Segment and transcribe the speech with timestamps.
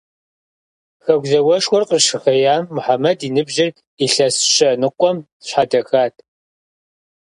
[1.03, 3.69] Хэку зауэшхуэр къыщыхъеям, Мухьэмэд и ныбжьыр
[4.05, 6.15] илъэс щэ ныкъуэм щхьэдэхат.